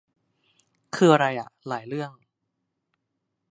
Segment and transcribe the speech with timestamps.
[0.95, 2.11] คืออะไรอ่ะ หลายเรื่อง